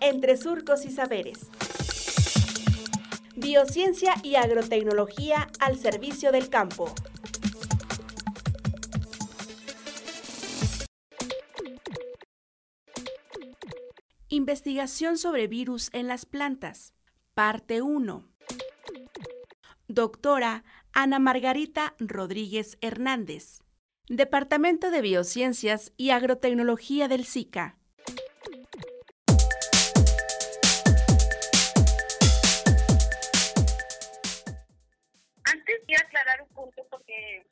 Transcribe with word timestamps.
entre 0.00 0.36
surcos 0.36 0.84
y 0.84 0.90
saberes. 0.90 1.50
Biociencia 3.36 4.14
y 4.22 4.36
agrotecnología 4.36 5.48
al 5.60 5.78
servicio 5.78 6.32
del 6.32 6.48
campo. 6.48 6.92
Investigación 14.28 15.18
sobre 15.18 15.46
virus 15.46 15.90
en 15.92 16.08
las 16.08 16.26
plantas. 16.26 16.92
Parte 17.34 17.82
1. 17.82 18.28
Doctora 19.88 20.64
Ana 20.92 21.18
Margarita 21.18 21.94
Rodríguez 21.98 22.78
Hernández. 22.80 23.62
Departamento 24.08 24.90
de 24.90 25.00
Biociencias 25.00 25.92
y 25.96 26.10
Agrotecnología 26.10 27.08
del 27.08 27.24
SICA. 27.24 27.78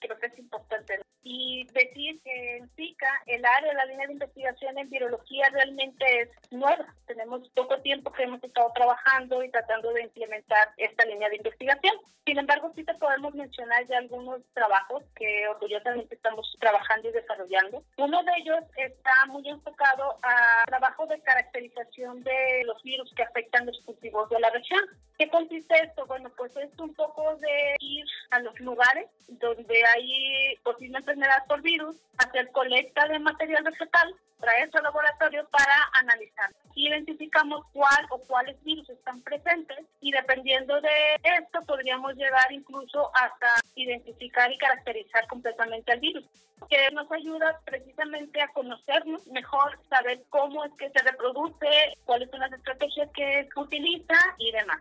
Creo 0.01 0.19
que 0.19 0.27
es 0.27 0.39
importante 0.39 1.01
y 1.25 1.67
decir 1.73 2.21
que 2.23 2.57
en 2.59 2.69
SICA 2.77 3.09
el 3.27 3.45
área 3.45 3.71
de 3.71 3.75
la 3.75 3.85
línea 3.87 4.07
de 4.07 4.13
investigación 4.13 4.79
en 4.79 4.91
virología 4.91 5.49
realmente 5.51 6.05
es 6.21 6.29
nueva. 6.51 6.95
Tenemos 7.07 7.49
poco 7.51 7.81
tiempo 7.81 8.13
que 8.13 8.25
hemos 8.25 8.45
estado 8.45 8.71
trabajando 8.75 9.43
y 9.43 9.51
tratando 9.51 9.93
de 9.95 10.03
implementar 10.03 10.69
esta 10.77 11.05
línea 11.07 11.31
de 11.31 11.37
investigación. 11.37 11.97
Sin 12.27 12.39
embargo, 12.39 12.73
sí 12.75 12.85
te 12.85 12.95
podemos 12.95 13.35
mencionar 13.35 13.87
ya 13.87 13.99
algunos 13.99 14.43
trabajos 14.53 15.03
que 15.17 15.49
orgullosamente 15.49 16.15
estamos 16.15 16.57
trabajando 16.61 17.09
y 17.09 17.13
desarrollando. 17.13 17.83
Uno 17.99 18.23
de 18.23 18.33
ellos 18.39 18.61
está 18.77 19.27
muy 19.29 19.49
enfocado 19.49 20.19
a 20.23 20.65
trabajo 20.67 21.07
de 21.07 21.21
caracterización 21.21 22.23
de 22.23 22.65
los 22.65 22.83
virus 22.83 23.13
que 23.15 23.23
afectan 23.23 23.67
los 23.67 23.81
cultivos 23.83 24.29
de 24.29 24.41
la 24.41 24.51
región. 24.51 24.81
¿Qué 25.19 25.29
consiste 25.29 25.75
esto? 25.83 26.07
Bueno, 26.07 26.31
pues 26.37 26.55
es 26.57 26.79
un 26.79 26.93
poco 26.95 27.37
de 27.37 27.77
ir 27.81 28.04
a 28.35 28.41
los 28.41 28.59
lugares 28.59 29.07
donde 29.29 29.83
hay 29.95 30.57
posible 30.65 30.99
enfermedad 30.99 31.47
por 31.47 31.63
virus, 31.63 31.97
hacer 32.19 32.51
colecta 32.51 33.07
de 33.07 33.19
material 33.21 33.63
vegetal, 33.63 34.15
traerse 34.41 34.77
al 34.79 34.85
laboratorio 34.85 35.47
para 35.51 35.77
analizar. 35.93 36.51
Identificamos 36.75 37.65
cuál 37.73 38.07
o 38.11 38.19
cuáles 38.19 38.63
virus 38.65 38.91
están 38.91 39.23
presentes 39.23 39.87
y 40.01 40.11
dependiendo 40.11 40.81
de 40.81 41.15
esto 41.23 41.61
podríamos 41.67 42.15
llegar 42.17 42.51
incluso 42.51 43.11
hasta 43.15 43.61
identificar 43.77 44.51
y 44.53 44.59
caracterizar 44.59 45.27
completamente 45.29 45.93
al 45.93 46.01
virus 46.01 46.25
que 46.69 46.91
nos 46.93 47.11
ayuda 47.13 47.61
precisamente 47.65 48.41
a 48.41 48.49
conocernos 48.49 49.27
mejor, 49.27 49.79
saber 49.91 50.23
cómo 50.31 50.65
es 50.65 50.73
que 50.79 50.89
se 50.91 51.03
reproduce, 51.03 51.69
cuáles 52.05 52.31
son 52.31 52.41
las 52.41 52.53
estrategias 52.53 53.11
que 53.15 53.49
utiliza 53.57 54.15
y 54.39 54.51
demás. 54.53 54.81